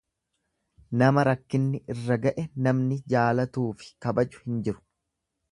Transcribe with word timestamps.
Nama 1.01 1.25
rakkinni 1.27 1.81
irra 1.95 2.17
ga'e 2.25 2.47
namni 2.69 2.99
jaalatuufi 3.15 3.93
kabaju 4.07 4.45
hin 4.51 4.69
jiru. 4.69 4.83